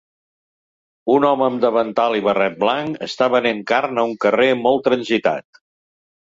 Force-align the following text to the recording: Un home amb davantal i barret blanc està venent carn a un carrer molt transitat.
Un 1.15 1.27
home 1.27 1.43
amb 1.47 1.59
davantal 1.65 2.17
i 2.19 2.23
barret 2.27 2.55
blanc 2.63 3.05
està 3.09 3.27
venent 3.35 3.61
carn 3.73 4.01
a 4.01 4.07
un 4.13 4.17
carrer 4.27 4.49
molt 4.65 4.87
transitat. 4.89 5.63